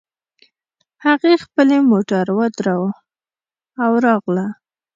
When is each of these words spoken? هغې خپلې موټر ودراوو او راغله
هغې 1.05 1.33
خپلې 1.45 1.77
موټر 1.91 2.25
ودراوو 2.39 2.89
او 3.83 3.91
راغله 4.05 4.47